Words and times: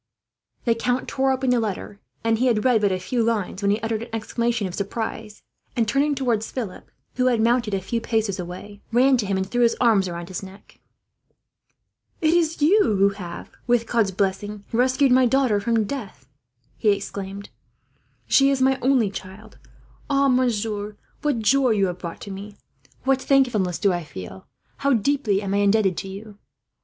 The 0.65 0.73
count 0.73 1.07
tore 1.07 1.31
open 1.31 1.51
the 1.51 1.59
letter, 1.59 1.99
and 2.23 2.39
he 2.39 2.47
had 2.47 2.65
read 2.65 2.81
but 2.81 2.91
a 2.91 2.97
few 2.97 3.21
lines 3.21 3.61
when 3.61 3.69
he 3.69 3.79
uttered 3.81 4.01
an 4.01 4.09
exclamation 4.11 4.65
of 4.65 4.73
surprise 4.73 5.43
and, 5.75 5.87
turning 5.87 6.15
towards 6.15 6.49
Philip, 6.49 6.89
who 7.17 7.27
had 7.27 7.39
moved 7.39 7.71
a 7.71 7.79
few 7.79 8.01
paces 8.01 8.39
away, 8.39 8.81
ran 8.91 9.15
to 9.17 9.27
him 9.27 9.37
and 9.37 9.47
threw 9.47 9.61
his 9.61 9.77
arms 9.79 10.09
round 10.09 10.29
his 10.29 10.41
neck. 10.41 10.79
"It 12.19 12.33
is 12.33 12.63
you 12.63 12.81
who 12.81 13.09
have, 13.09 13.51
with 13.67 13.85
God's 13.85 14.09
blessing, 14.09 14.63
rescued 14.71 15.11
my 15.11 15.27
daughter 15.27 15.59
from 15.59 15.83
death," 15.83 16.27
he 16.79 16.89
exclaimed. 16.89 17.51
"She 18.25 18.49
is 18.49 18.59
my 18.59 18.79
only 18.81 19.11
child. 19.11 19.59
Oh, 20.09 20.29
monsieur, 20.29 20.97
what 21.21 21.37
joy 21.43 21.73
have 21.73 21.77
you 21.79 21.93
brought 21.93 22.21
to 22.21 22.31
me, 22.31 22.55
what 23.03 23.21
thankfulness 23.21 23.77
do 23.77 23.93
I 23.93 24.03
feel, 24.03 24.47
how 24.77 24.93
deeply 24.93 25.43
am 25.43 25.53
I 25.53 25.57
indebted 25.57 25.95
to 25.97 26.07
you! 26.07 26.39